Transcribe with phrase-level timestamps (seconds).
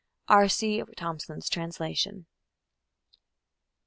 [0.29, 0.83] _R.C.
[0.97, 2.25] Thompson's Translation.